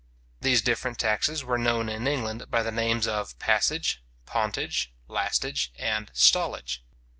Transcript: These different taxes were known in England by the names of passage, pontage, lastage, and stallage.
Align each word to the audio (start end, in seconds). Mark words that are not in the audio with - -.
These 0.39 0.63
different 0.63 0.97
taxes 0.97 1.43
were 1.43 1.59
known 1.59 1.87
in 1.87 2.07
England 2.07 2.49
by 2.49 2.63
the 2.63 2.71
names 2.71 3.05
of 3.07 3.37
passage, 3.37 4.01
pontage, 4.25 4.91
lastage, 5.07 5.71
and 5.77 6.11
stallage. 6.11 6.79